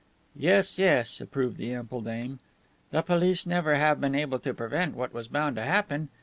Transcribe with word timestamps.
"Yes, 0.35 0.79
yes," 0.79 1.21
approved 1.21 1.57
the 1.57 1.71
ample 1.75 2.01
dame. 2.01 2.39
"The 2.89 3.03
police 3.03 3.45
never 3.45 3.75
have 3.75 4.01
been 4.01 4.15
able 4.15 4.39
to 4.39 4.51
prevent 4.51 4.95
what 4.95 5.13
was 5.13 5.27
bound 5.27 5.57
to 5.57 5.63
happen. 5.63 6.09